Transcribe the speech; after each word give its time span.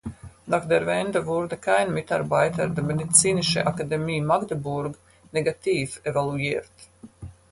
Nach 0.47 0.65
der 0.67 0.87
Wende 0.87 1.27
wurde 1.27 1.57
kein 1.57 1.93
Mitarbeiter 1.93 2.67
der 2.67 2.83
Medizinische 2.83 3.67
Akademie 3.67 4.19
Magdeburg 4.19 4.97
negativ 5.31 6.01
evaluiert. 6.03 6.65